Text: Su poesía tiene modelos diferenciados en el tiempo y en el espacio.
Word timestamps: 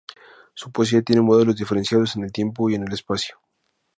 Su 0.55 0.71
poesía 0.71 1.03
tiene 1.03 1.21
modelos 1.21 1.57
diferenciados 1.57 2.15
en 2.15 2.23
el 2.23 2.31
tiempo 2.31 2.67
y 2.71 2.73
en 2.73 2.81
el 2.87 2.91
espacio. 2.91 3.35